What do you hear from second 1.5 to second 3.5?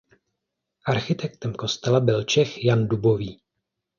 kostela byl Čech Jan Dubový.